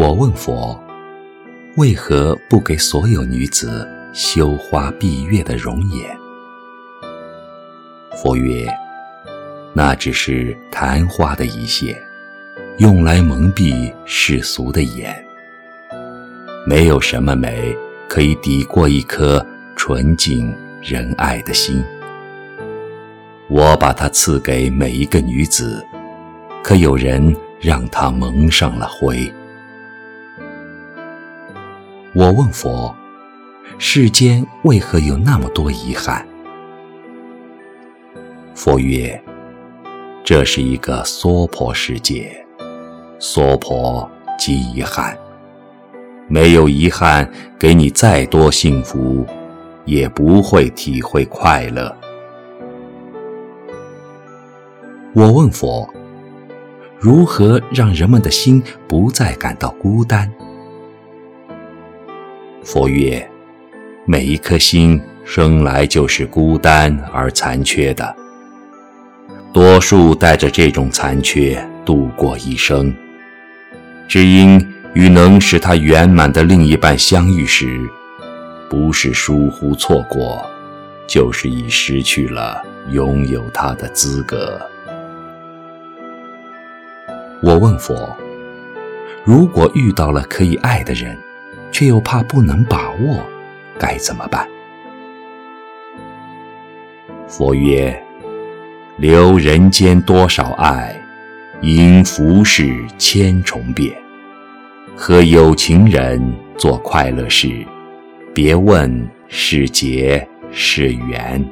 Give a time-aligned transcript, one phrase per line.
[0.00, 0.82] 我问佛：
[1.76, 6.18] 为何不给所有女子羞花闭月的容颜？
[8.16, 8.66] 佛曰：
[9.74, 11.94] 那只是昙花的一现，
[12.78, 15.14] 用来蒙蔽世俗的眼。
[16.66, 17.76] 没有什么美
[18.08, 21.84] 可以抵过一颗纯净仁爱的心。
[23.50, 25.86] 我把它赐给每一个女子，
[26.64, 29.30] 可有人让她蒙上了灰。
[32.12, 32.92] 我问佛：
[33.78, 36.26] 世间为何有那么多遗憾？
[38.52, 39.22] 佛曰：
[40.24, 42.44] 这是一个娑婆世界，
[43.20, 45.16] 娑婆即遗憾。
[46.26, 49.24] 没有遗憾，给你再多幸福，
[49.84, 51.96] 也不会体会快乐。
[55.14, 55.88] 我问佛：
[56.98, 60.28] 如何让人们的心不再感到孤单？
[62.62, 63.26] 佛曰：
[64.04, 68.14] 每一颗心生来就是孤单而残缺的，
[69.52, 72.94] 多数带着这种残缺度过一生，
[74.06, 77.80] 只因与能使他圆满的另一半相遇时，
[78.68, 80.44] 不是疏忽错过，
[81.06, 84.60] 就是已失去了拥有他的资格。
[87.42, 88.14] 我问佛：
[89.24, 91.16] 如果遇到了可以爱的人，
[91.70, 93.24] 却又怕不能把握，
[93.78, 94.46] 该怎么办？
[97.26, 98.02] 佛曰：
[98.96, 101.00] 留人间多少爱，
[101.60, 103.96] 因浮世千重变。
[104.96, 106.20] 和有情人
[106.58, 107.64] 做快乐事，
[108.34, 111.42] 别问是劫是缘。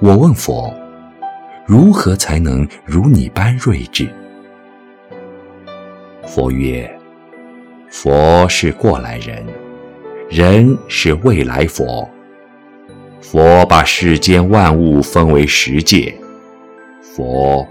[0.00, 0.72] 我问佛：
[1.66, 4.08] 如何才能如你般睿智？
[6.24, 6.97] 佛曰：
[7.90, 9.44] 佛是过来人，
[10.28, 12.08] 人是未来佛。
[13.20, 16.14] 佛把世间万物分为十界：
[17.02, 17.66] 佛、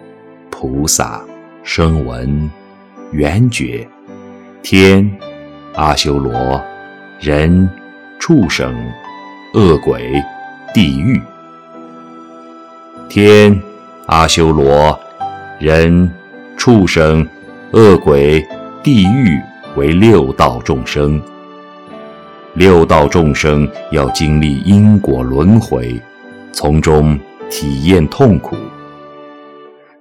[0.50, 1.23] 菩萨、
[1.63, 2.50] 声闻、
[3.11, 3.88] 缘觉、
[4.61, 5.09] 天、
[5.75, 6.61] 阿修罗、
[7.19, 7.69] 人、
[8.19, 8.75] 畜生、
[9.53, 10.22] 恶鬼、
[10.73, 11.22] 地狱。
[13.07, 13.59] 天、
[14.07, 15.00] 阿修罗、
[15.59, 16.11] 人、
[16.57, 17.27] 畜生、
[17.72, 18.45] 恶鬼、
[18.83, 19.41] 地狱
[19.77, 21.21] 为六道众生。
[22.55, 25.95] 六道众生要经历因果轮回，
[26.51, 27.17] 从中
[27.47, 28.57] 体验痛苦。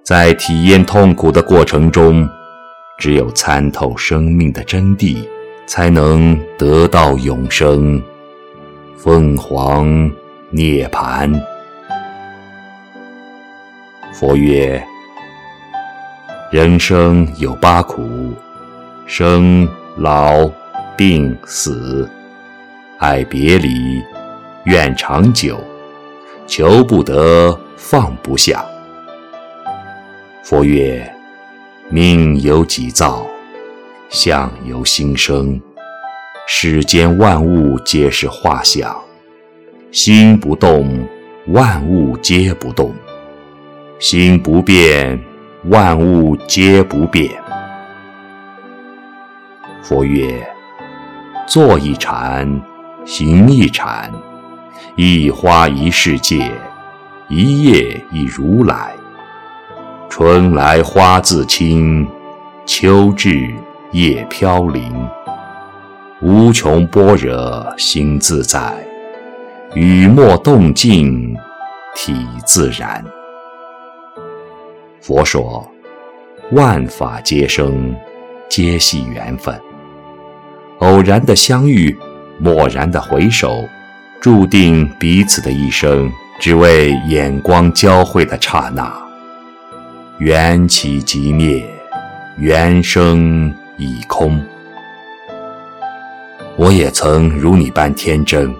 [0.01, 2.27] 在体验痛苦的过程中，
[2.97, 5.23] 只有参透生命的真谛，
[5.67, 8.01] 才能得到永生、
[8.97, 10.11] 凤凰
[10.49, 11.39] 涅槃。
[14.11, 14.83] 佛曰：
[16.51, 18.31] 人生有八苦，
[19.09, 20.51] 生、老、
[20.97, 22.07] 病、死。
[22.99, 24.03] 爱别离，
[24.65, 25.57] 愿长久，
[26.45, 28.65] 求不得，放不下。
[30.43, 31.09] 佛曰：
[31.87, 33.25] 命由己造，
[34.09, 35.59] 相由心生。
[36.45, 38.93] 世间万物皆是画像，
[39.89, 41.07] 心不动，
[41.47, 42.91] 万物皆不动；
[43.99, 45.17] 心不变，
[45.69, 47.31] 万物皆不变。
[49.87, 50.45] 佛曰：
[51.47, 52.61] 坐一禅。
[53.05, 54.11] 行一禅，
[54.97, 56.51] 一花一世界，
[57.29, 58.91] 一叶一如来。
[60.09, 62.05] 春来花自青，
[62.65, 63.49] 秋至
[63.93, 64.91] 叶飘零。
[66.21, 68.85] 无穷般若心自在，
[69.73, 71.33] 雨墨动静
[71.95, 73.01] 体自然。
[74.99, 75.65] 佛说：
[76.51, 77.95] 万法皆生，
[78.49, 79.57] 皆系缘分。
[80.79, 81.97] 偶然的相遇。
[82.39, 83.67] 蓦然的回首，
[84.21, 88.95] 注定彼此的一生，只为眼光交汇的刹那。
[90.19, 91.67] 缘起即灭，
[92.37, 94.39] 缘生已空。
[96.55, 98.53] 我也曾如你般天真。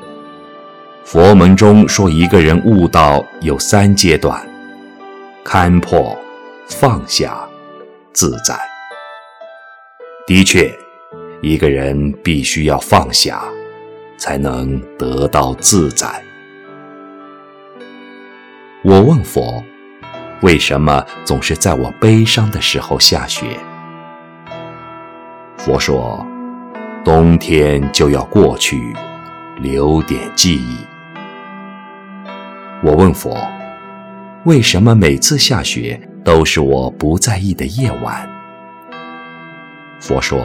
[1.04, 4.44] 佛门中说，一个人悟道有三阶段：
[5.44, 6.18] 看破、
[6.68, 7.38] 放下、
[8.12, 8.58] 自在。
[10.26, 10.76] 的确，
[11.42, 13.42] 一个人必须要放下，
[14.18, 16.08] 才能得到自在。
[18.84, 19.64] 我问佛：
[20.42, 23.46] 为什么总是在我悲伤的时候下雪？
[25.58, 26.26] 佛说：
[27.04, 28.94] 冬天就要过去，
[29.60, 30.78] 留点记忆。
[32.84, 33.38] 我问佛：
[34.46, 38.30] 为什么每次下雪都是我不在意的夜晚？
[40.00, 40.40] 佛说：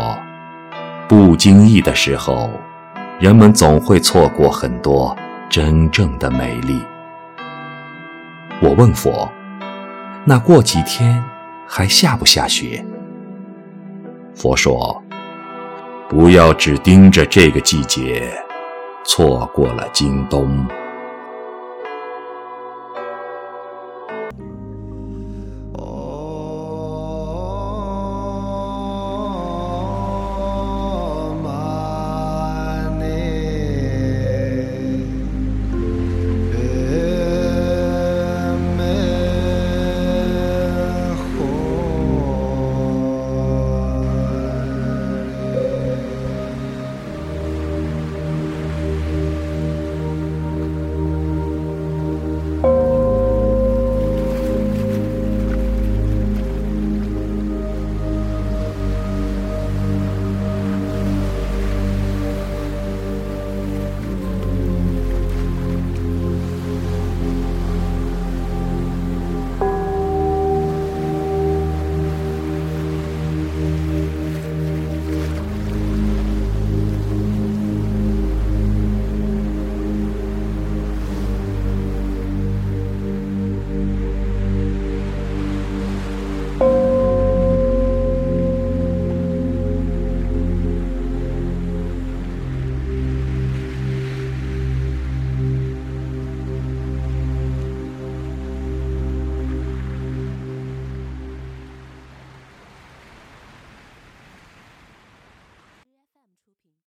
[1.14, 2.48] 不经意的时候，
[3.20, 5.14] 人们总会错过很多
[5.50, 6.80] 真正的美丽。
[8.62, 9.30] 我问佛：
[10.24, 11.22] 那过几天
[11.68, 12.82] 还下不下雪？
[14.34, 15.02] 佛说。
[16.08, 18.32] 不要只盯着这个季节，
[19.04, 20.66] 错过了今冬。